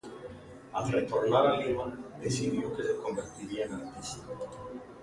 Al 0.79 0.89
retornar 0.91 1.45
a 1.51 1.57
Lima 1.61 1.95
decidió 2.23 2.75
que 2.75 2.83
se 2.85 2.95
convertiría 2.95 3.65
en 3.67 3.73
artista. 3.75 4.25